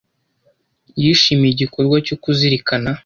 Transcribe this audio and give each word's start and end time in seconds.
yishimiye 1.01 1.51
igikorwa 1.53 1.97
cyo 2.07 2.15
kuzirikana 2.23 2.91